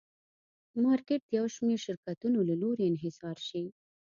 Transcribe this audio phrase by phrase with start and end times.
[0.83, 3.63] مارکېټ د یو شمېر شرکتونو له لوري انحصار شي.